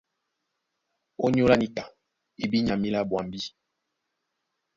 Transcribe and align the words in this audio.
ÓnyÓlá 1.25 1.55
níka 1.59 1.83
e 2.41 2.43
bí 2.51 2.57
nya 2.65 2.75
mǐlá 2.81 2.99
ɓwambí? 3.09 3.39